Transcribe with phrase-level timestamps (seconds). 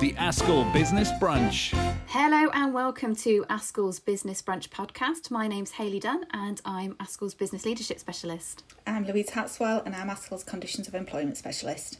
[0.00, 1.72] the ASCL Business Brunch.
[2.08, 5.30] Hello and welcome to ASCL's Business Brunch podcast.
[5.30, 8.62] My name's Hayley Dunn and I'm ASCL's Business Leadership Specialist.
[8.86, 11.98] I'm Louise Hatswell and I'm ASCL's Conditions of Employment Specialist.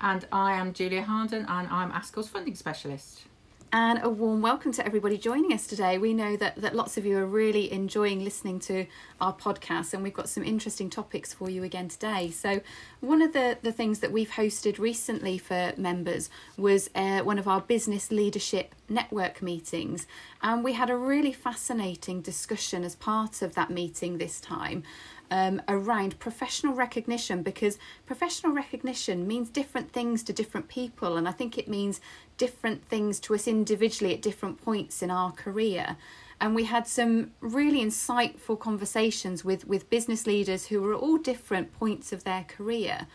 [0.00, 3.26] And I am Julia Harnden and I'm ASCL's Funding Specialist
[3.72, 5.98] and a warm welcome to everybody joining us today.
[5.98, 8.86] We know that, that lots of you are really enjoying listening to
[9.20, 12.30] our podcast, and we've got some interesting topics for you again today.
[12.30, 12.60] So,
[13.00, 17.48] one of the, the things that we've hosted recently for members was uh, one of
[17.48, 20.06] our business leadership network meetings,
[20.42, 24.84] and we had a really fascinating discussion as part of that meeting this time
[25.30, 31.32] um, around professional recognition because professional recognition means different things to different people, and I
[31.32, 32.00] think it means
[32.36, 35.96] different things to us individually at different points in our career.
[36.40, 41.16] And we had some really insightful conversations with, with business leaders who were at all
[41.16, 43.06] different points of their career,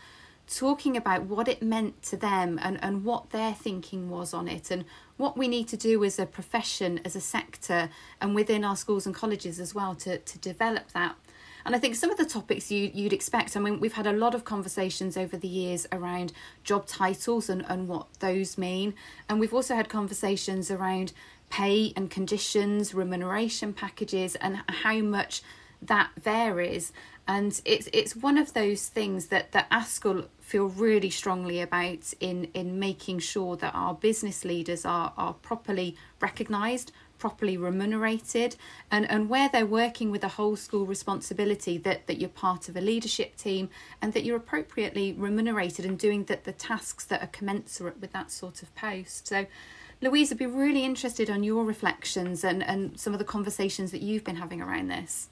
[0.47, 4.71] talking about what it meant to them and, and what their thinking was on it,
[4.71, 4.85] and
[5.17, 9.05] what we need to do as a profession, as a sector, and within our schools
[9.05, 11.15] and colleges as well to, to develop that
[11.65, 14.13] and I think some of the topics you, you'd expect, I mean, we've had a
[14.13, 18.93] lot of conversations over the years around job titles and, and what those mean.
[19.29, 21.13] And we've also had conversations around
[21.49, 25.43] pay and conditions, remuneration packages, and how much
[25.81, 26.93] that varies.
[27.27, 32.45] And it's it's one of those things that, that ASCL feel really strongly about in,
[32.53, 36.91] in making sure that our business leaders are, are properly recognised,
[37.21, 38.55] properly remunerated
[38.89, 42.75] and, and where they're working with a whole school responsibility that, that you're part of
[42.75, 43.69] a leadership team
[44.01, 48.31] and that you're appropriately remunerated and doing the, the tasks that are commensurate with that
[48.31, 49.27] sort of post.
[49.27, 49.45] So
[50.01, 54.01] Louise, I'd be really interested on your reflections and, and some of the conversations that
[54.01, 55.29] you've been having around this.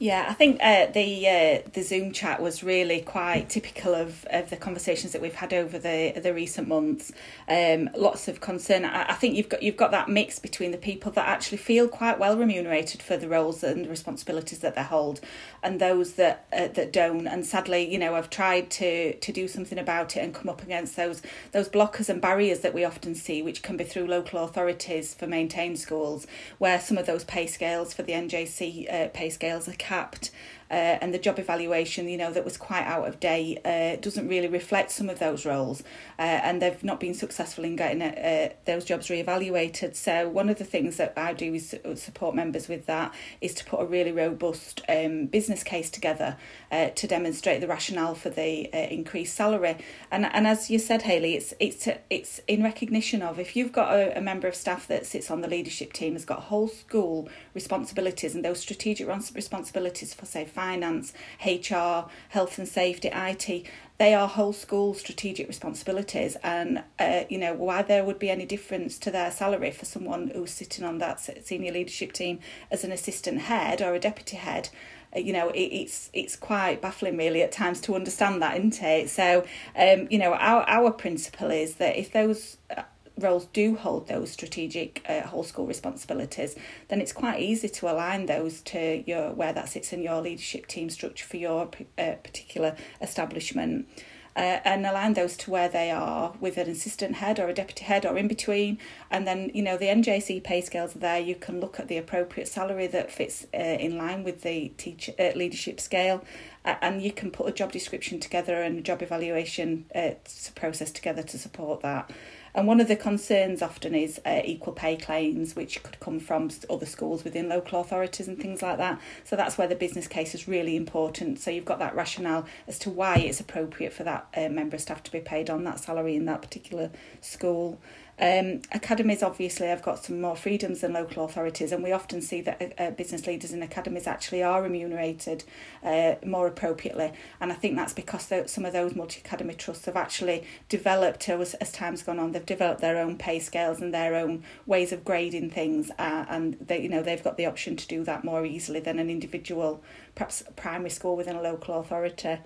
[0.00, 4.50] Yeah, I think uh, the uh, the Zoom chat was really quite typical of, of
[4.50, 7.12] the conversations that we've had over the the recent months.
[7.48, 8.84] Um, lots of concern.
[8.84, 11.86] I, I, think you've got you've got that mix between the people that actually feel
[11.86, 15.20] quite well remunerated for the roles and the responsibilities that they hold,
[15.62, 17.28] and those that uh, that don't.
[17.28, 20.62] And sadly, you know, I've tried to to do something about it and come up
[20.62, 21.22] against those
[21.52, 25.28] those blockers and barriers that we often see, which can be through local authorities for
[25.28, 26.26] maintained schools,
[26.58, 30.30] where some of those pay scales for the NJC uh, pay scales are capped
[30.74, 34.26] uh, and the job evaluation, you know, that was quite out of date, uh, doesn't
[34.26, 35.84] really reflect some of those roles,
[36.18, 39.94] uh, and they've not been successful in getting uh, those jobs re-evaluated.
[39.94, 43.64] So one of the things that I do is support members with that is to
[43.64, 46.36] put a really robust um, business case together
[46.72, 49.76] uh, to demonstrate the rationale for the uh, increased salary.
[50.10, 53.94] And and as you said, Hayley, it's it's it's in recognition of if you've got
[53.94, 57.28] a, a member of staff that sits on the leadership team has got whole school
[57.54, 61.12] responsibilities and those strategic responsibilities for say finance,
[61.44, 63.66] HR, health and safety, IT,
[63.98, 66.36] they are whole school strategic responsibilities.
[66.42, 70.32] And, uh, you know, why there would be any difference to their salary for someone
[70.34, 74.68] who's sitting on that senior leadership team as an assistant head or a deputy head
[75.14, 78.82] uh, you know it, it's it's quite baffling really at times to understand that isn't
[78.82, 79.44] it so
[79.76, 82.82] um you know our our principle is that if those uh,
[83.18, 86.56] roles do hold those strategic uh, whole school responsibilities,
[86.88, 90.66] then it's quite easy to align those to your where that sits in your leadership
[90.66, 93.88] team structure for your uh, particular establishment.
[94.36, 97.84] Uh, and align those to where they are with an assistant head or a deputy
[97.84, 98.76] head or in between.
[99.08, 101.20] And then, you know, the NJC pay scales are there.
[101.20, 105.12] You can look at the appropriate salary that fits uh, in line with the teacher
[105.20, 106.24] uh, leadership scale.
[106.64, 110.14] And you can put a job description together and a job evaluation uh,
[110.56, 112.10] process together to support that.
[112.54, 116.50] And one of the concerns often is uh, equal pay claims, which could come from
[116.70, 119.00] other schools within local authorities and things like that.
[119.24, 121.40] So that's where the business case is really important.
[121.40, 124.82] So you've got that rationale as to why it's appropriate for that uh, member of
[124.82, 127.80] staff to be paid on that salary in that particular school.
[128.18, 132.40] Um, academies obviously have got some more freedoms than local authorities, and we often see
[132.42, 135.42] that uh, uh, business leaders in academies actually are remunerated
[135.82, 137.12] uh, more appropriately.
[137.40, 141.54] And I think that's because some of those multi academy trusts have actually developed as,
[141.54, 142.32] as time's gone on.
[142.32, 146.56] They've developed their own pay scales and their own ways of grading things, uh, and
[146.60, 149.82] they you know they've got the option to do that more easily than an individual,
[150.14, 152.38] perhaps primary school within a local authority.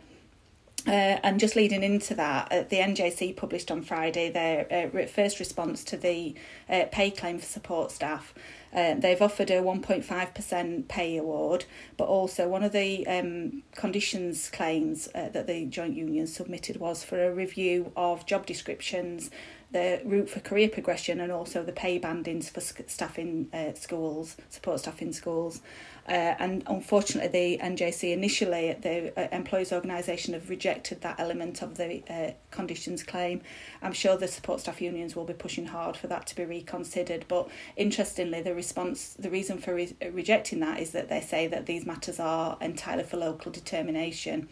[0.86, 5.38] Uh, and just leading into that, uh, the NJC published on Friday their uh, first
[5.40, 6.34] response to the
[6.68, 8.32] uh, pay claim for support staff.
[8.72, 11.64] Uh, they've offered a 1.5% pay award,
[11.96, 17.02] but also one of the um, conditions claims uh, that the joint union submitted was
[17.02, 19.30] for a review of job descriptions,
[19.72, 24.36] the route for career progression, and also the pay bandings for staff in uh, schools,
[24.50, 25.60] support staff in schools.
[26.08, 31.76] Uh, and unfortunately, the NJC initially, the uh, employees organisation, have rejected that element of
[31.76, 33.42] the uh, conditions claim.
[33.82, 37.26] I'm sure the support staff unions will be pushing hard for that to be reconsidered.
[37.28, 41.66] But interestingly, the response, the reason for re- rejecting that is that they say that
[41.66, 44.48] these matters are entirely for local determination.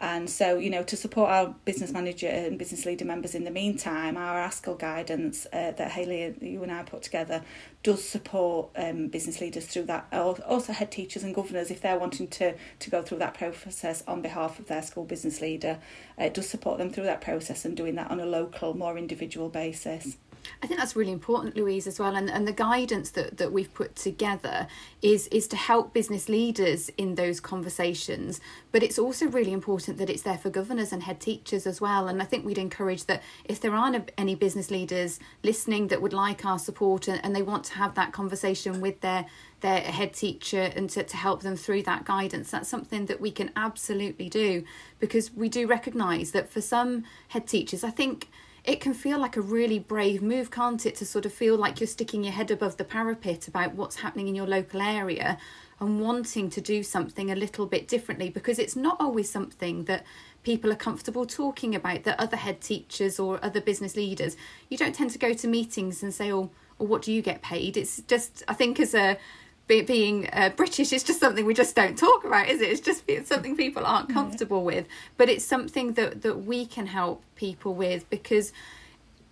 [0.00, 3.50] And so, you know, to support our business manager and business leader members in the
[3.50, 7.42] meantime, our ASCL guidance uh, that Hayley, you and I put together,
[7.82, 10.06] does support um, business leaders through that.
[10.12, 14.20] Also, head teachers and governors, if they're wanting to, to go through that process on
[14.20, 15.78] behalf of their school business leader,
[16.20, 18.98] uh, it does support them through that process and doing that on a local, more
[18.98, 20.16] individual basis.
[20.62, 22.16] I think that's really important, Louise, as well.
[22.16, 24.66] And, and the guidance that, that we've put together
[25.02, 28.40] is, is to help business leaders in those conversations.
[28.72, 32.08] But it's also really important that it's there for governors and head teachers as well.
[32.08, 36.12] And I think we'd encourage that if there aren't any business leaders listening that would
[36.12, 39.26] like our support and, and they want to have that conversation with their
[39.60, 42.50] their head teacher and to, to help them through that guidance.
[42.50, 44.62] That's something that we can absolutely do
[45.00, 48.28] because we do recognise that for some head teachers, I think
[48.64, 51.80] it can feel like a really brave move, can't it, to sort of feel like
[51.80, 55.36] you're sticking your head above the parapet about what's happening in your local area
[55.80, 58.30] and wanting to do something a little bit differently?
[58.30, 60.04] Because it's not always something that
[60.44, 64.36] people are comfortable talking about that other head teachers or other business leaders
[64.68, 67.40] you don't tend to go to meetings and say oh well, what do you get
[67.40, 67.76] paid?
[67.76, 69.18] It's just i think as a
[69.66, 72.68] be, being uh, British is just something we just don't talk about, is it?
[72.68, 76.86] It's just it's something people aren't comfortable with, but it's something that that we can
[76.86, 78.52] help people with because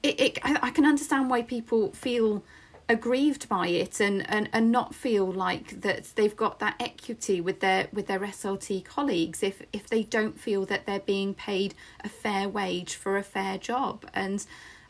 [0.02, 2.42] it, it I, I can understand why people feel
[2.88, 7.60] aggrieved by it and, and and not feel like that they've got that equity with
[7.60, 12.08] their with their SLT colleagues if if they don't feel that they're being paid a
[12.08, 14.44] fair wage for a fair job and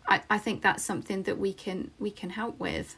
[0.07, 2.97] I, I think that's something that we can we can help with.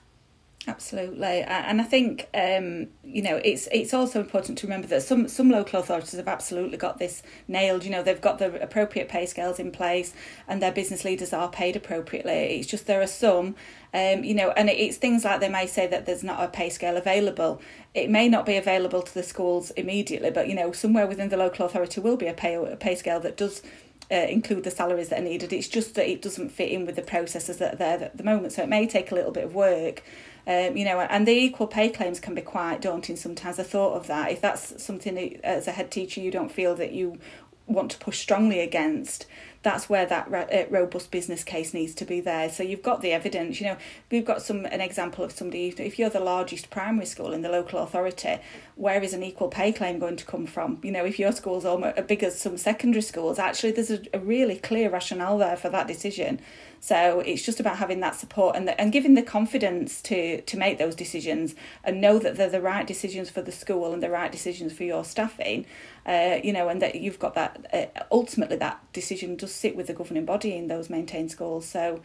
[0.66, 5.28] Absolutely, and I think um, you know it's it's also important to remember that some
[5.28, 7.84] some local authorities have absolutely got this nailed.
[7.84, 10.14] You know they've got the appropriate pay scales in place,
[10.48, 12.32] and their business leaders are paid appropriately.
[12.58, 13.56] It's just there are some,
[13.92, 16.70] um, you know, and it's things like they may say that there's not a pay
[16.70, 17.60] scale available.
[17.92, 21.36] It may not be available to the schools immediately, but you know somewhere within the
[21.36, 23.60] local authority will be a pay a pay scale that does
[24.10, 25.52] uh, include the salaries that are needed.
[25.52, 28.24] It's just that it doesn't fit in with the processes that are there at the
[28.24, 28.52] moment.
[28.54, 30.02] So it may take a little bit of work
[30.46, 33.56] um, you know, and the equal pay claims can be quite daunting sometimes.
[33.56, 36.74] The thought of that, if that's something that, as a head teacher you don't feel
[36.76, 37.18] that you
[37.66, 39.26] want to push strongly against,
[39.62, 42.50] that's where that uh, robust business case needs to be there.
[42.50, 43.58] So you've got the evidence.
[43.58, 43.76] You know,
[44.10, 45.68] we've got some an example of somebody.
[45.78, 48.36] If you're the largest primary school in the local authority,
[48.76, 50.78] where is an equal pay claim going to come from?
[50.82, 54.02] You know, if your school's almost as big as some secondary schools, actually there's a,
[54.12, 56.40] a really clear rationale there for that decision.
[56.84, 60.56] So it's just about having that support and the, and giving the confidence to to
[60.58, 64.10] make those decisions and know that they're the right decisions for the school and the
[64.10, 65.64] right decisions for your staffing.
[66.04, 69.86] Uh, you know, and that you've got that uh, ultimately that decision does sit with
[69.86, 71.64] the governing body in those maintained schools.
[71.64, 72.02] So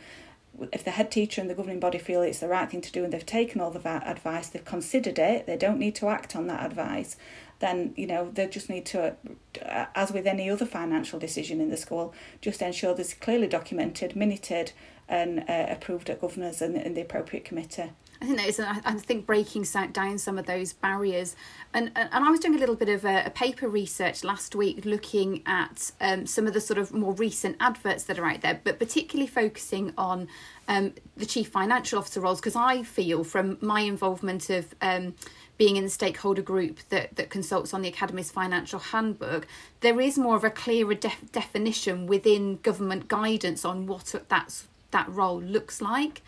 [0.71, 3.03] if the head teacher and the governing body feel it's the right thing to do
[3.03, 6.47] and they've taken all the advice, they've considered it, they don't need to act on
[6.47, 7.15] that advice,
[7.59, 9.15] then you know they just need to,
[9.65, 14.15] uh, as with any other financial decision in the school, just ensure there's clearly documented,
[14.15, 14.71] minuted,
[15.07, 17.91] and uh, approved at governors and in the appropriate committee.
[18.21, 21.37] I think that is, I think breaking down some of those barriers,
[21.73, 24.83] and and I was doing a little bit of a, a paper research last week,
[24.83, 28.59] looking at um, some of the sort of more recent adverts that are out there,
[28.61, 30.27] but particularly focusing on
[30.67, 35.15] um, the chief financial officer roles, because I feel from my involvement of um,
[35.57, 39.47] being in the stakeholder group that, that consults on the Academies financial handbook,
[39.79, 45.07] there is more of a clearer def- definition within government guidance on what that's, that
[45.09, 46.21] role looks like.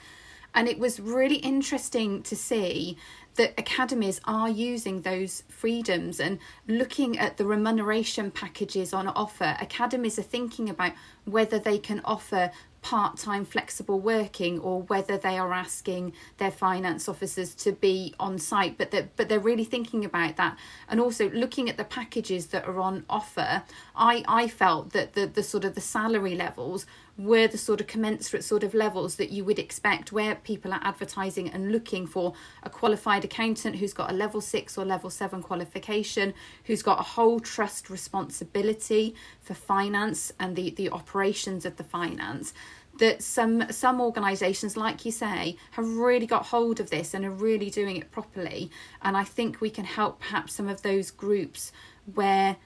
[0.53, 2.98] And it was really interesting to see
[3.36, 9.55] that academies are using those freedoms and looking at the remuneration packages on offer.
[9.62, 10.93] Academies are thinking about
[11.24, 17.08] whether they can offer part time flexible working or whether they are asking their finance
[17.08, 20.58] officers to be on site but they're, but they're really thinking about that
[20.89, 23.62] and also looking at the packages that are on offer
[23.96, 26.88] I, I felt that the, the sort of the salary levels
[27.24, 30.82] were the sort of commensurate sort of levels that you would expect where people are
[30.84, 35.42] advertising and looking for a qualified accountant who's got a level six or level seven
[35.42, 36.34] qualification,
[36.66, 42.54] who's got a whole trust responsibility for finance and the, the operations of the finance
[43.00, 47.32] that some some organisations, like you say, have really got hold of this and are
[47.32, 48.70] really doing it properly.
[49.01, 51.72] And I think we can help perhaps some of those groups
[52.13, 52.58] where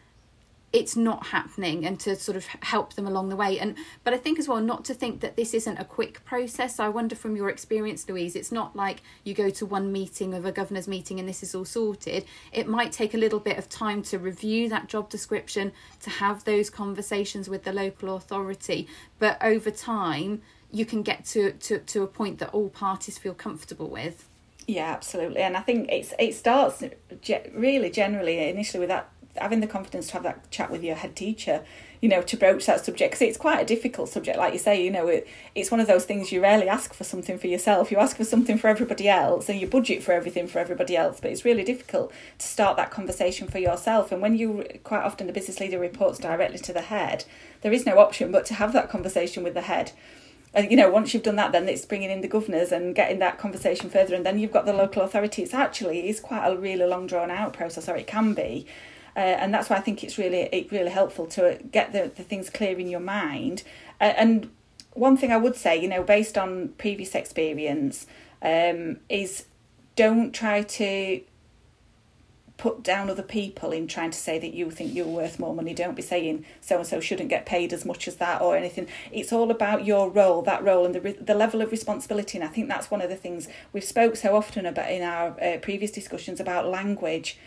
[0.75, 3.57] it's not happening and to sort of help them along the way.
[3.57, 6.79] And but i think as well not to think that this isn't a quick process.
[6.79, 10.45] I wonder from your experience louise it's not like you go to one meeting of
[10.45, 12.25] a governor's meeting and this is all sorted.
[12.51, 16.43] It might take a little bit of time to review that job description to have
[16.43, 18.85] those conversations with the local authority.
[19.17, 20.41] But over time
[20.71, 24.27] you can get to to, to a point that all parties feel comfortable with.
[24.67, 25.41] Yeah absolutely.
[25.41, 26.83] And i think it's it starts
[27.53, 31.15] really generally initially with that having the confidence to have that chat with your head
[31.15, 31.61] teacher
[32.01, 34.83] you know to broach that subject because it's quite a difficult subject like you say
[34.83, 37.91] you know it, it's one of those things you rarely ask for something for yourself
[37.91, 41.19] you ask for something for everybody else and you budget for everything for everybody else
[41.19, 45.27] but it's really difficult to start that conversation for yourself and when you quite often
[45.27, 47.25] the business leader reports directly to the head
[47.65, 49.91] there is no option but to have that conversation with the head.
[50.53, 53.17] And you know once you've done that then it's bringing in the governors and getting
[53.17, 55.41] that conversation further and then you've got the local authority.
[55.41, 58.67] It's actually is quite a really long drawn out process or it can be
[59.15, 62.23] uh, and that's why I think it's really it really helpful to get the, the
[62.23, 63.63] things clear in your mind.
[64.01, 64.51] Uh, and
[64.93, 68.07] one thing I would say, you know, based on previous experience,
[68.41, 69.45] um, is
[69.95, 71.21] don't try to
[72.57, 75.73] put down other people in trying to say that you think you're worth more money.
[75.73, 78.87] Don't be saying so and so shouldn't get paid as much as that or anything.
[79.11, 82.37] It's all about your role, that role, and the the level of responsibility.
[82.37, 85.39] And I think that's one of the things we've spoke so often about in our
[85.41, 87.37] uh, previous discussions about language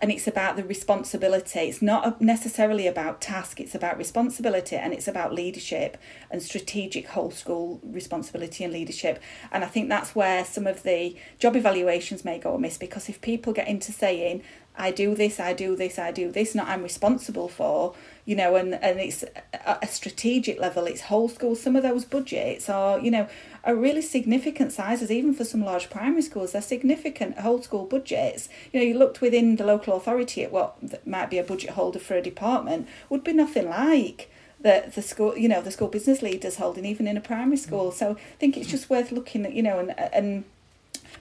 [0.00, 1.60] and it's about the responsibility.
[1.60, 5.98] It's not necessarily about task, it's about responsibility and it's about leadership
[6.30, 9.20] and strategic whole school responsibility and leadership.
[9.50, 13.20] And I think that's where some of the job evaluations may go amiss because if
[13.20, 14.42] people get into saying,
[14.76, 17.94] I do this, I do this, I do this, not I'm responsible for,
[18.28, 21.56] you know, and, and it's a, a strategic level, it's whole school.
[21.56, 23.26] Some of those budgets are, you know,
[23.64, 26.52] are really significant sizes, even for some large primary schools.
[26.52, 28.50] They're significant whole school budgets.
[28.70, 31.98] You know, you looked within the local authority at what might be a budget holder
[31.98, 34.30] for a department, would be nothing like
[34.60, 37.60] the the school you know the school business leaders holding even in a primary mm.
[37.60, 40.42] school so i think it's just worth looking at you know and and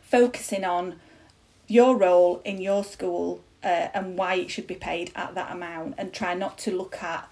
[0.02, 0.96] focusing on
[1.68, 5.96] your role in your school uh, and why it should be paid at that amount
[5.98, 7.30] and try not to look at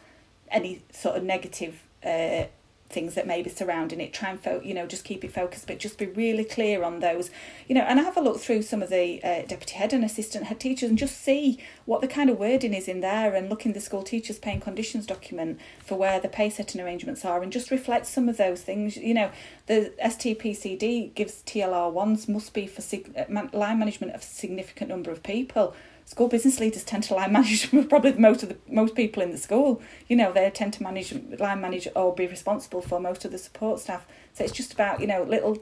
[0.52, 2.44] any sort of negative uh,
[2.90, 4.14] things that may be surrounding it.
[4.14, 7.00] Try and fo- you know just keep it focused but just be really clear on
[7.00, 7.32] those
[7.68, 10.46] you know and have a look through some of the uh, deputy head and assistant
[10.46, 13.66] head teachers and just see what the kind of wording is in there and look
[13.66, 17.52] in the school teachers paying conditions document for where the pay setting arrangements are and
[17.52, 18.98] just reflect some of those things.
[18.98, 19.32] You know
[19.68, 25.12] the STPCD gives TLR ones must be for sig- uh, line management of significant number
[25.12, 25.74] of people
[26.06, 29.38] school business leaders tend to line manage probably most of the most people in the
[29.38, 29.82] school.
[30.08, 33.38] You know, they tend to manage line manage or be responsible for most of the
[33.38, 34.06] support staff.
[34.34, 35.58] So it's just about you know little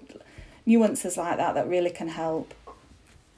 [0.65, 2.53] nuances like that that really can help.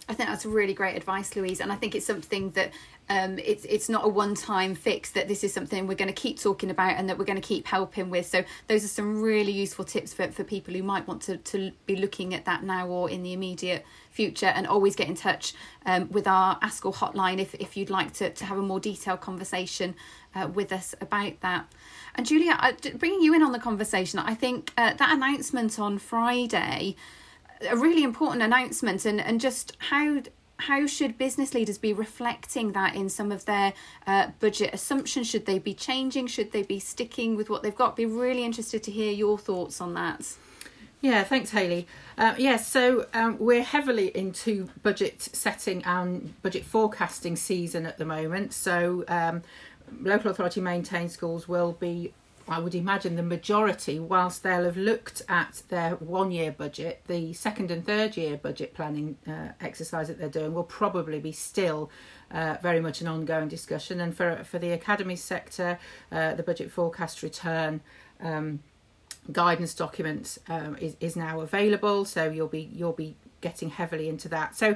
[0.07, 2.71] I think that's really great advice, Louise, and I think it's something that
[3.09, 5.11] um, it's it's not a one time fix.
[5.11, 7.47] That this is something we're going to keep talking about and that we're going to
[7.47, 8.27] keep helping with.
[8.27, 11.71] So those are some really useful tips for, for people who might want to to
[11.87, 14.47] be looking at that now or in the immediate future.
[14.47, 15.53] And always get in touch
[15.87, 19.21] um, with our ASCL hotline if if you'd like to to have a more detailed
[19.21, 19.95] conversation
[20.35, 21.71] uh, with us about that.
[22.13, 22.57] And Julia,
[22.97, 26.95] bringing you in on the conversation, I think uh, that announcement on Friday
[27.69, 30.21] a really important announcement and, and just how
[30.57, 33.73] how should business leaders be reflecting that in some of their
[34.07, 35.29] uh, budget assumptions?
[35.29, 36.27] Should they be changing?
[36.27, 37.95] Should they be sticking with what they've got?
[37.97, 40.33] Be really interested to hear your thoughts on that.
[41.01, 41.87] Yeah, thanks, Hayley.
[42.17, 47.97] Uh, yes, yeah, so um, we're heavily into budget setting and budget forecasting season at
[47.97, 48.53] the moment.
[48.53, 49.43] So, um,
[50.01, 52.13] local authority maintained schools will be
[52.47, 57.33] I would imagine the majority, whilst they'll have looked at their one year budget, the
[57.33, 61.89] second and third year budget planning uh, exercise that they're doing will probably be still
[62.31, 63.99] uh, very much an ongoing discussion.
[63.99, 65.79] And for, for the academy sector,
[66.11, 67.81] uh, the budget forecast return.
[68.21, 68.59] Um,
[69.31, 74.29] guidance document um, is, is now available so you'll be you'll be getting heavily into
[74.29, 74.75] that so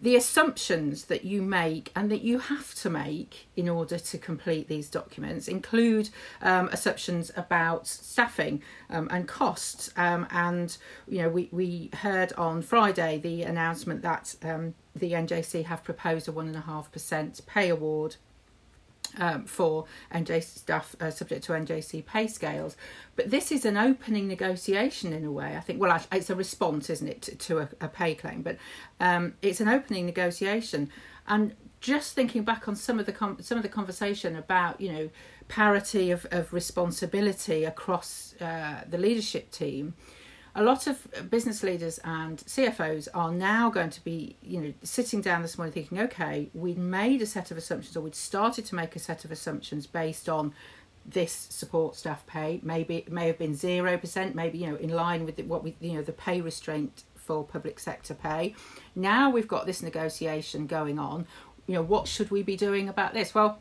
[0.00, 4.68] the assumptions that you make and that you have to make in order to complete
[4.68, 6.10] these documents include
[6.42, 9.90] um, assumptions about staffing um, and costs.
[9.96, 10.76] Um, and
[11.08, 16.28] you know, we, we heard on Friday the announcement that um, the NJC have proposed
[16.28, 18.16] a one and a half percent pay award
[19.16, 22.76] um, for NJC staff uh, subject to NJC pay scales.
[23.14, 25.56] But this is an opening negotiation in a way.
[25.56, 28.42] I think, well, it's a response, isn't it, to, to a, a, pay claim?
[28.42, 28.58] But
[29.00, 30.90] um, it's an opening negotiation.
[31.26, 34.92] And just thinking back on some of the com- some of the conversation about, you
[34.92, 35.10] know,
[35.48, 39.94] parity of, of responsibility across uh, the leadership team,
[40.56, 45.20] a lot of business leaders and CFOs are now going to be, you know, sitting
[45.20, 48.74] down this morning thinking, okay, we made a set of assumptions or we'd started to
[48.74, 50.54] make a set of assumptions based on
[51.04, 52.58] this support staff pay.
[52.62, 55.76] Maybe it may have been zero percent, maybe you know, in line with what we,
[55.78, 58.54] you know, the pay restraint for public sector pay.
[58.94, 61.26] Now we've got this negotiation going on.
[61.66, 63.34] You know, what should we be doing about this?
[63.34, 63.58] Well,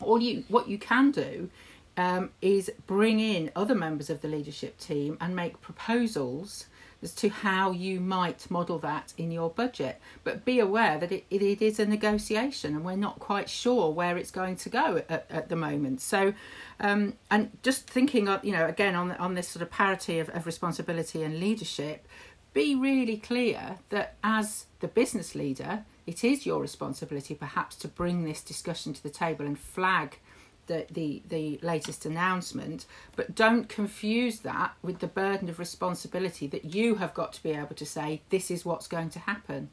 [0.00, 1.50] all you what you can do
[1.96, 6.66] um, is bring in other members of the leadership team and make proposals
[7.02, 10.00] as to how you might model that in your budget.
[10.22, 14.16] But be aware that it, it, is a negotiation and we're not quite sure where
[14.16, 16.00] it's going to go at, at the moment.
[16.00, 16.32] So,
[16.78, 20.28] um, and just thinking, of, you know, again on, on this sort of parity of,
[20.30, 22.06] of responsibility and leadership,
[22.54, 28.24] be really clear that as the business leader, it is your responsibility perhaps to bring
[28.24, 30.18] this discussion to the table and flag
[30.72, 32.86] the, the, the latest announcement,
[33.16, 37.50] but don't confuse that with the burden of responsibility that you have got to be
[37.50, 39.68] able to say, this is what's going to happen.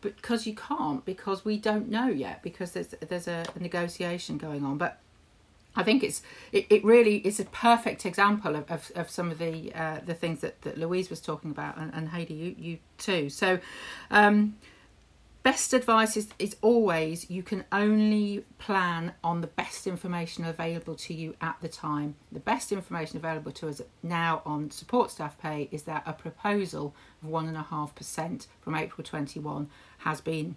[0.00, 4.76] Because you can't, because we don't know yet, because there's there's a, negotiation going on.
[4.76, 5.00] But
[5.74, 6.20] I think it's
[6.52, 10.12] it, it really is a perfect example of, of, of some of the uh, the
[10.12, 13.30] things that, that Louise was talking about and, and Heidi you you too.
[13.30, 13.60] So
[14.10, 14.56] um,
[15.44, 21.14] best advice is, is always you can only plan on the best information available to
[21.14, 22.16] you at the time.
[22.32, 26.96] The best information available to us now on support staff pay is that a proposal
[27.22, 30.56] of 1.5% from April 21 has been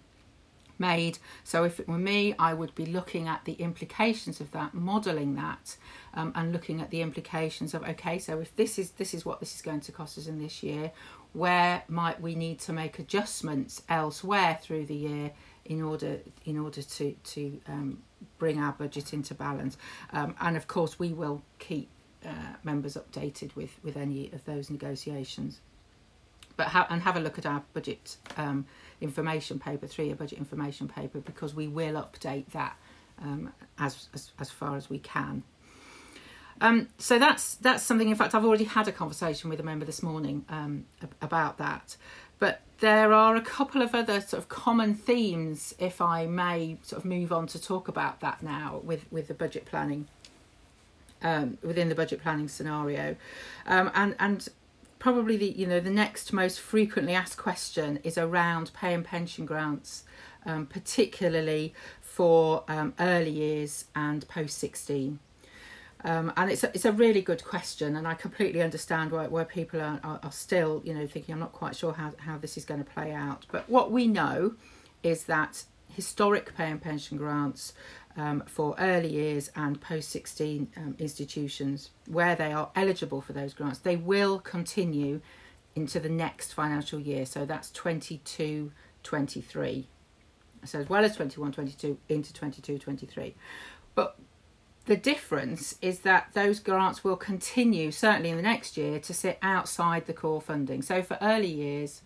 [0.79, 1.17] made.
[1.43, 5.35] So if it were me, I would be looking at the implications of that, modelling
[5.35, 5.75] that,
[6.13, 9.39] um, and looking at the implications of okay, so if this is this is what
[9.39, 10.91] this is going to cost us in this year,
[11.37, 15.31] where might we need to make adjustments elsewhere through the year
[15.65, 18.01] in order in order to to um,
[18.39, 19.77] bring our budget into balance?
[20.11, 21.89] Um, and of course we will keep
[22.25, 25.61] uh, members updated with with any of those negotiations.
[26.55, 28.65] But ha- and have a look at our budget um,
[28.99, 32.75] information paper three year budget information paper because we will update that
[33.21, 35.43] um, as, as as far as we can
[36.61, 38.09] um, so that's that's something.
[38.09, 40.85] In fact, I've already had a conversation with a member this morning um,
[41.21, 41.97] about that.
[42.39, 47.01] But there are a couple of other sort of common themes, if I may, sort
[47.01, 50.07] of move on to talk about that now with with the budget planning.
[51.19, 53.15] Um, within the budget planning scenario,
[53.65, 54.47] um, and and
[54.99, 59.43] probably the you know the next most frequently asked question is around pay and pension
[59.45, 60.03] grants,
[60.45, 65.17] um, particularly for um, early years and post sixteen.
[66.07, 69.43] Um, and it's a, it's a really good question, and I completely understand why, where
[69.43, 72.55] people are, are, are, still, you know, thinking I'm not quite sure how, how this
[72.55, 73.45] is going to play out.
[73.51, 74.55] But what we know
[75.03, 77.73] is that historic pay and pension grants
[78.15, 83.53] um, for early years and post 16 um, institutions, where they are eligible for those
[83.53, 85.19] grants, they will continue
[85.75, 87.25] into the next financial year.
[87.25, 88.71] So that's 22
[89.03, 89.87] 23.
[90.63, 93.35] So as well as 21 22 into 22 23.
[93.93, 94.17] But
[94.87, 99.37] the difference is that those grants will continue, certainly in the next year, to sit
[99.41, 100.81] outside the core funding.
[100.81, 102.01] So for early years,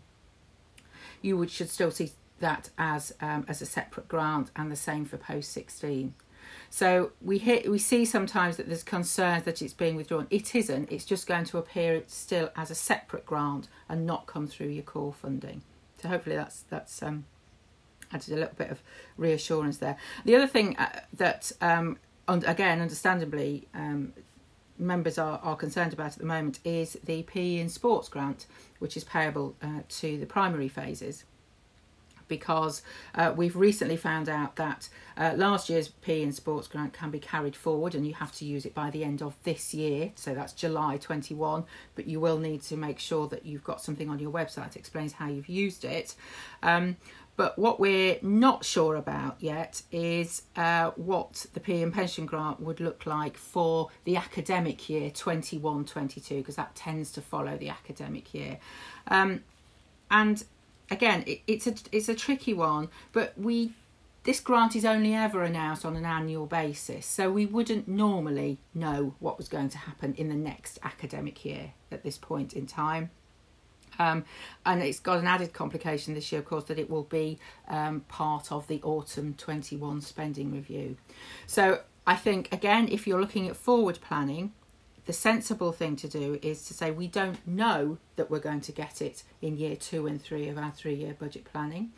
[1.21, 5.05] you would should still see that as um, as a separate grant, and the same
[5.05, 6.13] for post sixteen.
[6.69, 10.27] So we hit, we see sometimes that there's concerns that it's being withdrawn.
[10.29, 10.91] It isn't.
[10.91, 14.83] It's just going to appear still as a separate grant and not come through your
[14.83, 15.61] core funding.
[16.01, 17.25] So hopefully that's that's um,
[18.11, 18.81] added a little bit of
[19.17, 19.97] reassurance there.
[20.25, 21.97] The other thing uh, that um,
[22.31, 24.13] and again, understandably, um,
[24.77, 28.45] members are, are concerned about at the moment is the PE in sports grant,
[28.79, 31.25] which is payable uh, to the primary phases.
[32.27, 32.81] Because
[33.13, 37.19] uh, we've recently found out that uh, last year's PE in sports grant can be
[37.19, 40.33] carried forward and you have to use it by the end of this year, so
[40.33, 41.65] that's July 21.
[41.95, 44.77] But you will need to make sure that you've got something on your website that
[44.77, 46.15] explains how you've used it.
[46.63, 46.95] Um,
[47.37, 52.59] but what we're not sure about yet is uh, what the PE and pension grant
[52.59, 57.69] would look like for the academic year 21 22, because that tends to follow the
[57.69, 58.59] academic year.
[59.07, 59.43] Um,
[60.09, 60.43] and
[60.89, 63.73] again, it, it's, a, it's a tricky one, but we
[64.23, 69.15] this grant is only ever announced on an annual basis, so we wouldn't normally know
[69.17, 73.09] what was going to happen in the next academic year at this point in time.
[73.99, 74.25] Um,
[74.65, 78.01] and it's got an added complication this year, of course, that it will be um,
[78.01, 80.97] part of the autumn 21 spending review.
[81.45, 84.53] So I think, again, if you're looking at forward planning,
[85.05, 88.71] the sensible thing to do is to say we don't know that we're going to
[88.71, 91.91] get it in year two and three of our three year budget planning,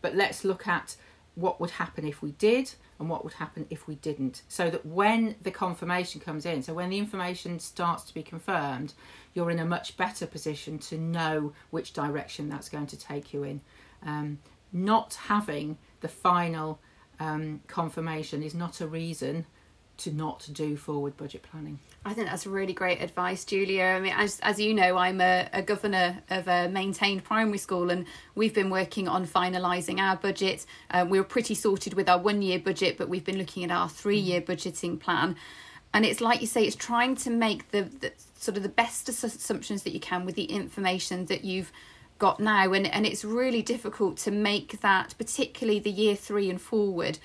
[0.00, 0.96] but let's look at
[1.34, 4.42] what would happen if we did and what would happen if we didn't.
[4.46, 8.92] So that when the confirmation comes in, so when the information starts to be confirmed,
[9.34, 13.42] you're in a much better position to know which direction that's going to take you
[13.42, 13.62] in.
[14.04, 14.38] Um,
[14.72, 16.78] not having the final
[17.18, 19.46] um, confirmation is not a reason
[19.96, 21.78] to not do forward budget planning.
[22.02, 23.84] I think that's really great advice, Julia.
[23.84, 27.90] I mean, as as you know, I'm a, a governor of a maintained primary school,
[27.90, 30.64] and we've been working on finalising our budget.
[30.90, 33.70] Um, we were pretty sorted with our one year budget, but we've been looking at
[33.70, 35.36] our three year budgeting plan.
[35.92, 39.08] And it's like you say, it's trying to make the, the sort of the best
[39.08, 41.70] assumptions that you can with the information that you've
[42.18, 46.62] got now, and and it's really difficult to make that, particularly the year three and
[46.62, 47.18] forward,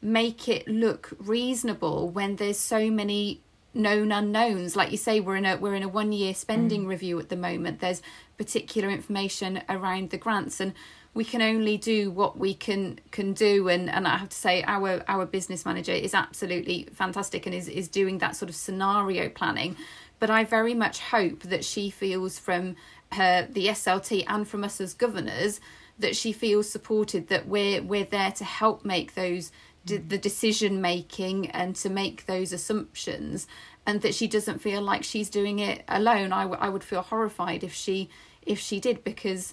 [0.00, 3.40] make it look reasonable when there's so many
[3.72, 4.76] known unknowns.
[4.76, 6.88] Like you say we're in a we're in a one year spending mm.
[6.88, 7.80] review at the moment.
[7.80, 8.02] There's
[8.36, 10.74] particular information around the grants and
[11.12, 13.68] we can only do what we can can do.
[13.68, 17.68] And and I have to say our our business manager is absolutely fantastic and is
[17.68, 19.76] is doing that sort of scenario planning.
[20.18, 22.76] But I very much hope that she feels from
[23.12, 25.60] her the SLT and from us as governors
[25.98, 29.52] that she feels supported that we're we're there to help make those
[29.84, 33.46] the decision making and to make those assumptions
[33.86, 36.32] and that she doesn't feel like she's doing it alone.
[36.32, 38.08] I, w- I would feel horrified if she
[38.42, 39.52] if she did because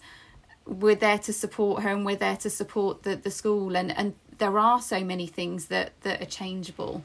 [0.65, 4.15] we're there to support her and we're there to support the, the school and, and
[4.37, 7.03] there are so many things that, that are changeable.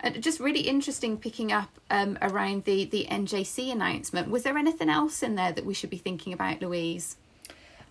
[0.00, 4.30] And just really interesting picking up um, around the, the NJC announcement.
[4.30, 7.16] Was there anything else in there that we should be thinking about Louise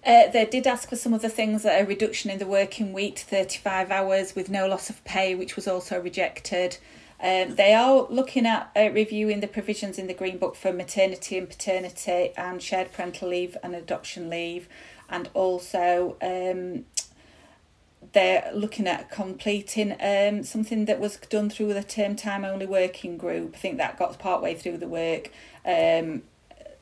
[0.05, 3.25] uh, they did ask for some other things, a reduction in the working week to
[3.25, 6.77] 35 hours with no loss of pay, which was also rejected.
[7.21, 11.37] Um, they are looking at uh, reviewing the provisions in the Green Book for maternity
[11.37, 14.67] and paternity and shared parental leave and adoption leave,
[15.09, 16.83] and also um,
[18.11, 23.17] they're looking at completing um, something that was done through the term time only working
[23.17, 23.53] group.
[23.55, 25.31] I think that got part way through the work,
[25.65, 26.23] um,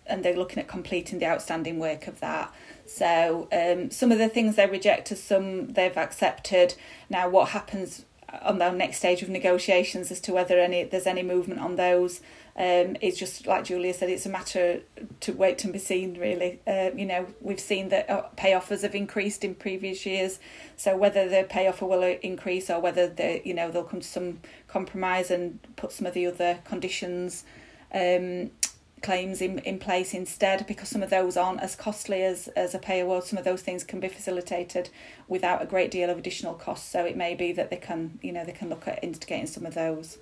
[0.07, 2.51] and they're looking at completing the outstanding work of that.
[2.91, 6.75] So um, some of the things they reject rejected, some they've accepted.
[7.10, 8.06] Now, what happens
[8.41, 12.21] on the next stage of negotiations as to whether any there's any movement on those
[12.56, 14.82] um, is just like Julia said, it's a matter
[15.21, 16.17] to wait and be seen.
[16.19, 20.39] Really, uh, you know, we've seen that uh, pay offers have increased in previous years,
[20.75, 24.08] so whether the pay offer will increase or whether they, you know, they'll come to
[24.08, 27.45] some compromise and put some of the other conditions
[27.93, 28.51] um,
[29.01, 32.79] claims in, in place instead because some of those aren't as costly as, as a
[32.79, 33.23] pay award.
[33.23, 34.89] Some of those things can be facilitated
[35.27, 36.91] without a great deal of additional cost.
[36.91, 39.65] So it may be that they can, you know, they can look at instigating some
[39.65, 40.17] of those.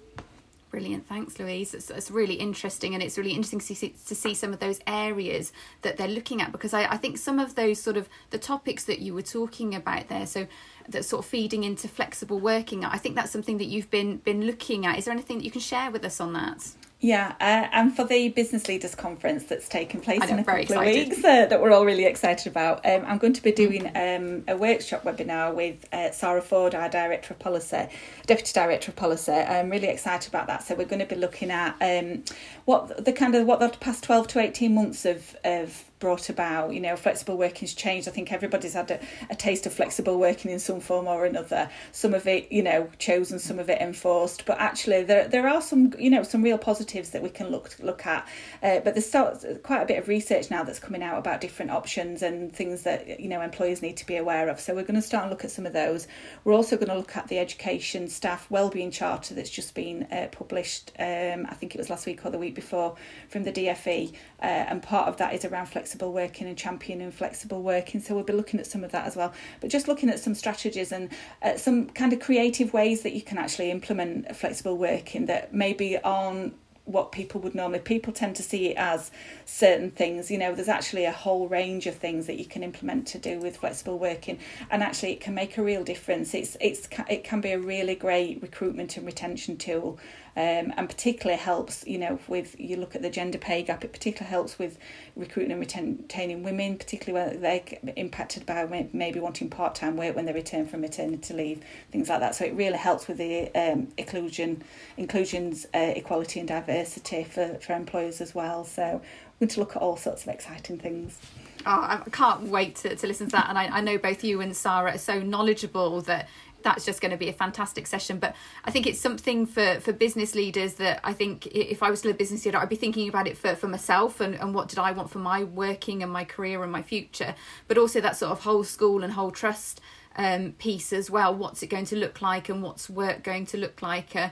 [0.71, 1.73] Brilliant, thanks, Louise.
[1.73, 4.79] It's, it's really interesting, and it's really interesting to see, to see some of those
[4.85, 8.37] areas that they're looking at because I, I think some of those sort of the
[8.37, 10.45] topics that you were talking about there, so
[10.87, 14.45] that sort of feeding into flexible working, I think that's something that you've been been
[14.45, 14.99] looking at.
[14.99, 16.67] Is there anything that you can share with us on that?
[17.01, 20.61] Yeah, uh, and for the Business Leaders Conference that's taking place know, in a couple
[20.61, 21.03] excited.
[21.03, 23.85] of weeks uh, that we're all really excited about, um, I'm going to be doing
[23.95, 27.87] um, a workshop webinar with uh, Sarah Ford, our Director of Policy,
[28.27, 29.31] Deputy Director of Policy.
[29.31, 30.63] I'm really excited about that.
[30.63, 32.25] So we're going to be looking at um,
[32.65, 36.73] what the kind of what the past 12 to 18 months of, of brought about.
[36.73, 38.07] You know, flexible working's changed.
[38.07, 41.69] I think everybody's had a, a taste of flexible working in some form or another.
[41.91, 44.45] Some of it, you know, chosen, some of it enforced.
[44.45, 47.75] But actually, there there are some, you know, some real positives that we can look
[47.79, 48.27] look at.
[48.63, 51.71] Uh, but there's still quite a bit of research now that's coming out about different
[51.71, 54.59] options and things that you know employers need to be aware of.
[54.59, 56.07] So we're going to start and look at some of those.
[56.43, 60.27] We're also going to look at the education staff wellbeing charter that's just been uh,
[60.31, 60.91] published.
[60.97, 62.95] Um, I think it was last week or the week before
[63.27, 67.09] from the DFE, uh, and part of that is around flexibility flexible working and championing
[67.09, 67.99] flexible working.
[67.99, 69.33] So we'll be looking at some of that as well.
[69.59, 71.09] But just looking at some strategies and
[71.41, 75.97] uh, some kind of creative ways that you can actually implement flexible working that maybe
[75.97, 76.53] aren't
[76.85, 79.11] what people would normally people tend to see it as
[79.45, 83.05] certain things you know there's actually a whole range of things that you can implement
[83.05, 84.39] to do with flexible working
[84.71, 87.93] and actually it can make a real difference it's it's it can be a really
[87.93, 89.99] great recruitment and retention tool
[90.35, 93.93] um, and particularly helps you know with you look at the gender pay gap it
[93.93, 94.77] particularly helps with
[95.15, 100.33] recruiting and retaining women particularly when they're impacted by maybe wanting part-time work when they
[100.33, 102.35] return from maternity leave things like that.
[102.35, 104.63] So it really helps with the um, inclusion
[104.97, 108.65] inclusions uh, equality and diversity for, for employers as well.
[108.65, 109.01] So
[109.39, 111.17] we're going to look at all sorts of exciting things.
[111.65, 113.47] Oh, I can't wait to, to listen to that.
[113.49, 116.29] And I, I know both you and Sarah are so knowledgeable that
[116.63, 118.19] that's just going to be a fantastic session.
[118.19, 121.99] But I think it's something for, for business leaders that I think if I was
[121.99, 124.69] still a business leader, I'd be thinking about it for, for myself and, and what
[124.69, 127.35] did I want for my working and my career and my future.
[127.67, 129.81] But also that sort of whole school and whole trust
[130.15, 131.33] um, piece as well.
[131.33, 134.15] What's it going to look like and what's work going to look like?
[134.15, 134.29] Uh,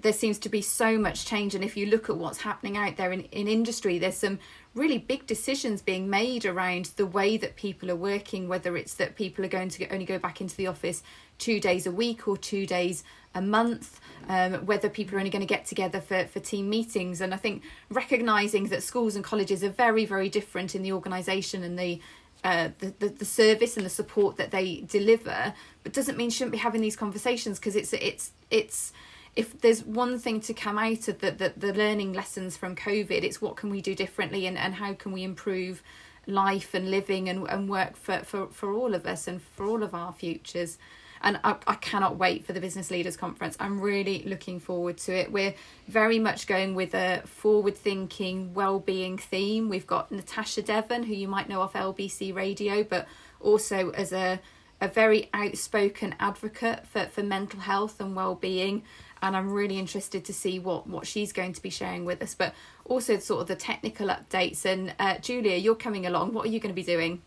[0.00, 2.96] there seems to be so much change and if you look at what's happening out
[2.96, 4.38] there in, in industry there's some
[4.76, 9.16] really big decisions being made around the way that people are working whether it's that
[9.16, 11.02] people are going to only go back into the office
[11.38, 13.02] two days a week or two days
[13.34, 17.20] a month um, whether people are only going to get together for, for team meetings.
[17.20, 21.64] And i think recognizing that schools and colleges are very very different in the organization
[21.64, 22.00] and the
[22.44, 26.52] uh, the, the, the service and the support that they deliver but doesn't mean shouldn't
[26.52, 28.92] be having these conversations because it's it's it's
[29.36, 33.22] if there's one thing to come out of the, the, the learning lessons from COVID,
[33.22, 35.82] it's what can we do differently and, and how can we improve
[36.26, 39.82] life and living and, and work for, for, for all of us and for all
[39.82, 40.78] of our futures.
[41.20, 43.56] And I, I cannot wait for the Business Leaders Conference.
[43.60, 45.30] I'm really looking forward to it.
[45.30, 45.54] We're
[45.86, 49.68] very much going with a forward thinking, well being theme.
[49.68, 53.06] We've got Natasha Devon, who you might know off LBC Radio, but
[53.40, 54.40] also as a,
[54.80, 58.82] a very outspoken advocate for, for mental health and well being
[59.22, 62.34] and I'm really interested to see what what she's going to be sharing with us.
[62.34, 64.64] But also sort of the technical updates.
[64.64, 66.32] And uh, Julia, you're coming along.
[66.32, 67.22] What are you going to be doing?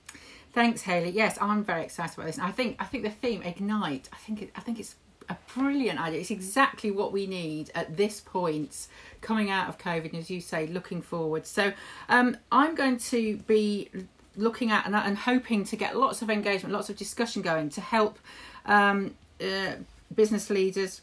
[0.51, 1.11] Thanks, Hayley.
[1.11, 2.37] Yes, I'm very excited about this.
[2.37, 4.09] And I think I think the theme ignite.
[4.11, 4.95] I think it, I think it's
[5.29, 6.19] a brilliant idea.
[6.19, 8.87] It's exactly what we need at this point,
[9.21, 11.45] coming out of COVID, and as you say, looking forward.
[11.45, 11.71] So
[12.09, 13.89] um, I'm going to be
[14.35, 17.81] looking at and, and, hoping to get lots of engagement, lots of discussion going to
[17.81, 18.17] help
[18.65, 19.73] um, uh,
[20.15, 21.01] business leaders,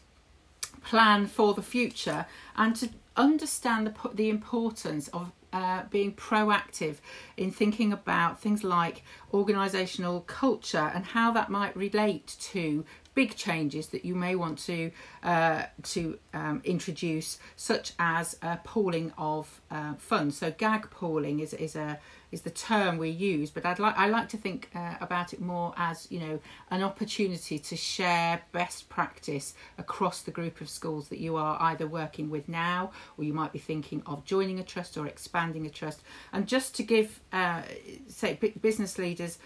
[0.87, 6.95] plan for the future and to understand the, the importance of uh, being proactive
[7.35, 12.85] in thinking about things like organisational culture and how that might relate to
[13.17, 14.91] big changes that you may want to
[15.23, 20.37] uh, to um, introduce, such as uh, pooling of uh, funds.
[20.37, 21.97] So GAG pooling is is a
[22.31, 25.41] is the term we use, but I'd like I like to think uh, about it
[25.41, 31.07] more as you know an opportunity to share best practice across the group of schools
[31.07, 34.63] that you are either working with now, or you might be thinking of joining a
[34.73, 36.01] trust or expanding a trust,
[36.33, 37.63] and just to give uh,
[38.07, 39.39] say business leaders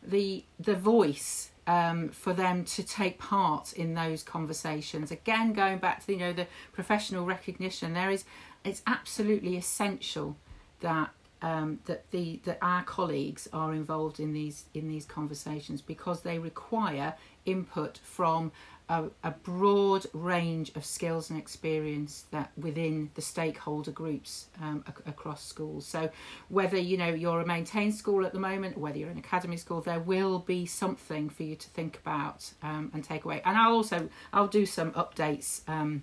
[0.00, 5.10] the the voice um, for them to take part in those conversations.
[5.10, 8.24] Again, going back to you know the professional recognition, there is
[8.64, 10.36] it's absolutely essential
[10.80, 11.10] that
[11.42, 16.38] um, that the that our colleagues are involved in these in these conversations because they
[16.38, 18.52] require input from
[18.88, 25.02] a, a, broad range of skills and experience that within the stakeholder groups um, ac-
[25.06, 25.86] across schools.
[25.86, 26.08] So
[26.48, 29.80] whether you know you're a maintained school at the moment, whether you're an academy school,
[29.80, 33.42] there will be something for you to think about um, and take away.
[33.44, 36.02] And I'll also I'll do some updates because um,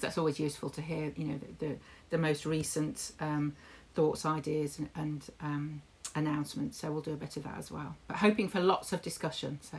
[0.00, 1.12] that's always useful to hear.
[1.14, 1.76] You know the the,
[2.10, 3.54] the most recent um,
[3.98, 5.82] thoughts, ideas, and, and um,
[6.14, 6.78] announcements.
[6.78, 7.96] So we'll do a bit of that as well.
[8.06, 9.58] But hoping for lots of discussion.
[9.60, 9.78] So.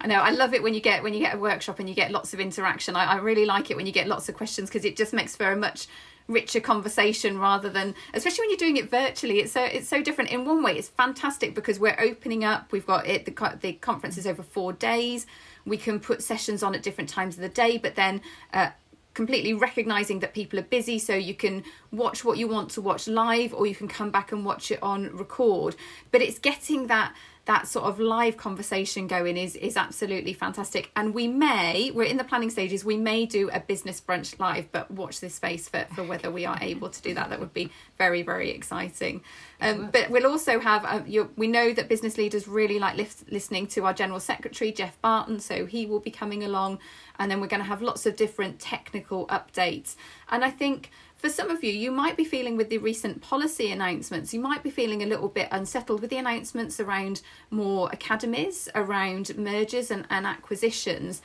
[0.00, 1.94] I know I love it when you get when you get a workshop and you
[1.94, 2.96] get lots of interaction.
[2.96, 5.36] I, I really like it when you get lots of questions because it just makes
[5.36, 5.86] for a much
[6.26, 10.30] richer conversation rather than especially when you're doing it virtually it's so it's so different
[10.30, 14.16] in one way it's fantastic because we're opening up we've got it the, the conference
[14.16, 15.26] is over four days
[15.66, 18.20] we can put sessions on at different times of the day but then
[18.52, 18.70] uh,
[19.14, 23.08] completely recognizing that people are busy so you can watch what you want to watch
[23.08, 25.74] live or you can come back and watch it on record.
[26.12, 27.14] But it's getting that
[27.50, 30.88] that sort of live conversation going is is absolutely fantastic.
[30.94, 34.70] And we may we're in the planning stages we may do a business brunch live
[34.70, 37.28] but watch this space for, for whether we are able to do that.
[37.28, 39.22] That would be very very exciting.
[39.60, 42.96] Um, but we'll also have uh, your, we know that business leaders really like
[43.28, 46.78] listening to our general secretary Geoff Barton so he will be coming along.
[47.18, 49.96] And then we're going to have lots of different technical updates.
[50.30, 53.70] And i think for some of you, you might be feeling with the recent policy
[53.70, 58.70] announcements, you might be feeling a little bit unsettled with the announcements around more academies,
[58.74, 61.20] around mergers and, and acquisitions.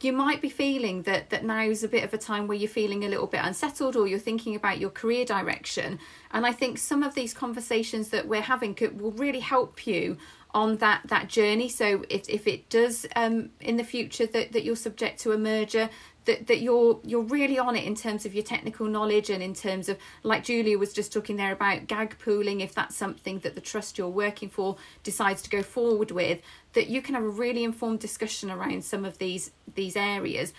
[0.00, 2.68] You might be feeling that that now is a bit of a time where you're
[2.68, 6.00] feeling a little bit unsettled or you're thinking about your career direction.
[6.32, 10.18] And I think some of these conversations that we're having could, will really help you
[10.50, 14.64] on that that journey so if, if it does um, in the future that, that
[14.64, 15.90] you're subject to a merger
[16.26, 19.54] that, that you're you're really on it in terms of your technical knowledge and in
[19.54, 23.54] terms of like Julia was just talking there about GAG pooling if that's something that
[23.54, 26.40] the trust you're working for decides to go forward with
[26.74, 30.52] that you can have a really informed discussion around some of these these areas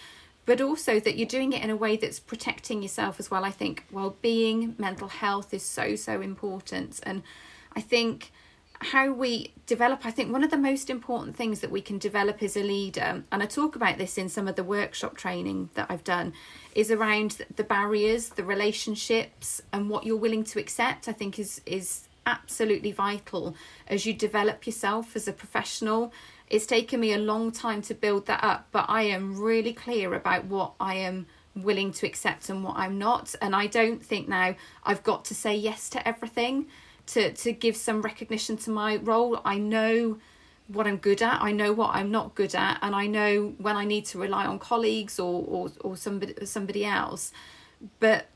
[0.48, 3.44] but also that you're doing it in a way that's protecting yourself as well.
[3.44, 7.02] I think well-being mental health is so so important.
[7.04, 7.22] And
[7.76, 8.32] I think
[8.80, 12.42] how we develop i think one of the most important things that we can develop
[12.44, 15.88] as a leader and i talk about this in some of the workshop training that
[15.90, 16.34] i've done
[16.76, 21.62] is around the barriers the relationships and what you're willing to accept i think is
[21.66, 23.56] is absolutely vital
[23.88, 26.12] as you develop yourself as a professional.
[26.50, 30.14] It's taken me a long time to build that up but i am really clear
[30.14, 34.30] about what i am willing to accept and what i'm not and i don't think
[34.30, 36.68] now i've got to say yes to everything
[37.08, 39.42] to to give some recognition to my role.
[39.44, 40.20] I know
[40.68, 41.42] what I'm good at.
[41.42, 44.46] I know what I'm not good at, and I know when I need to rely
[44.46, 47.32] on colleagues or or, or somebody somebody else.
[48.00, 48.28] But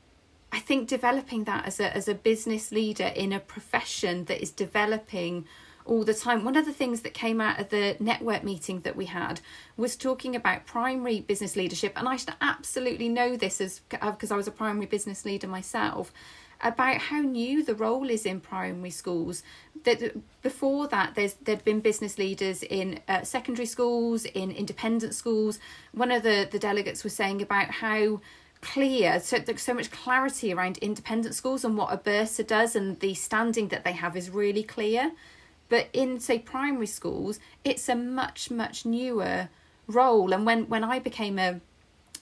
[0.50, 4.50] I think developing that as a as a business leader in a profession that is
[4.50, 5.46] developing
[5.84, 6.44] all the time.
[6.44, 9.40] One of the things that came out of the network meeting that we had
[9.76, 14.36] was talking about primary business leadership, and I should absolutely know this as because I
[14.36, 16.12] was a primary business leader myself
[16.62, 19.42] about how new the role is in primary schools.
[19.84, 25.58] That before that, there's there'd been business leaders in uh, secondary schools, in independent schools.
[25.92, 28.20] One of the the delegates was saying about how
[28.62, 33.00] clear so there's so much clarity around independent schools and what a bursar does and
[33.00, 35.10] the standing that they have is really clear
[35.68, 39.48] but in say primary schools it's a much much newer
[39.88, 41.60] role and when when i became a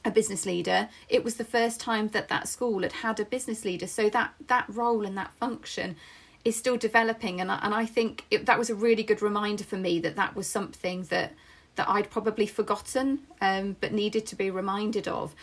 [0.04, 3.64] a business leader it was the first time that that school had had a business
[3.64, 3.86] leader.
[3.86, 5.96] So that that role and that function
[6.44, 7.40] is still developing.
[7.40, 10.16] And I, and I think it, that was a really good reminder for me that
[10.16, 11.34] that was something that
[11.76, 15.34] that I'd probably forgotten um, but needed to be reminded of.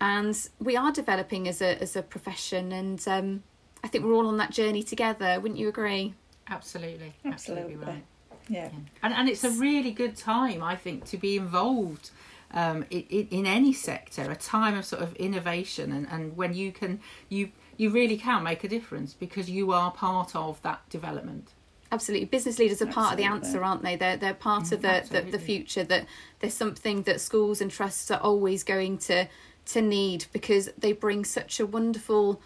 [0.00, 3.42] And we are developing as a as a profession and um,
[3.84, 5.38] I think we're all on that journey together.
[5.40, 6.14] Wouldn't you agree?
[6.48, 7.12] Absolutely.
[7.24, 7.76] Absolutely, absolutely.
[7.76, 8.04] right.
[8.48, 8.64] Yeah.
[8.64, 8.78] yeah.
[9.02, 12.10] And, and it's a really good time I think to be involved
[12.52, 16.72] um, in, in any sector, a time of sort of innovation, and, and when you
[16.72, 21.52] can you you really can make a difference because you are part of that development.
[21.92, 23.24] Absolutely, business leaders are part absolutely.
[23.24, 23.96] of the answer, aren't they?
[23.96, 25.84] They're they're part of the, the, the future.
[25.84, 26.06] That
[26.40, 29.26] there's something that schools and trusts are always going to
[29.66, 32.40] to need because they bring such a wonderful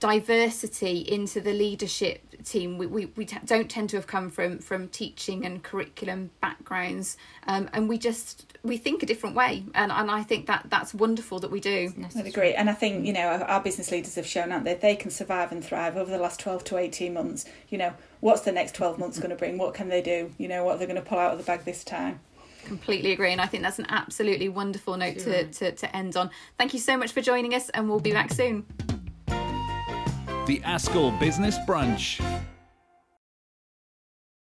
[0.00, 2.78] diversity into the leadership team.
[2.78, 7.16] We, we, we t- don't tend to have come from, from teaching and curriculum backgrounds,
[7.46, 10.94] um, and we just we think a different way, and, and I think that that's
[10.94, 11.92] wonderful that we do.
[12.16, 14.96] I'd agree, and I think you know our business leaders have shown out that they
[14.96, 17.44] can survive and thrive over the last twelve to eighteen months.
[17.68, 19.58] You know, what's the next twelve months going to bring?
[19.58, 20.32] What can they do?
[20.38, 22.20] You know, what are they going to pull out of the bag this time?
[22.64, 26.28] completely agree and i think that's an absolutely wonderful note to, to, to end on
[26.58, 28.66] thank you so much for joining us and we'll be back soon
[30.48, 32.22] the ASCL Business Brunch.